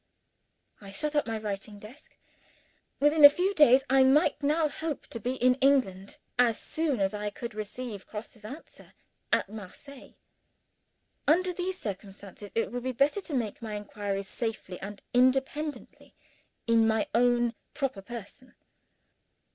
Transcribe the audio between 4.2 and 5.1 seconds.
now hope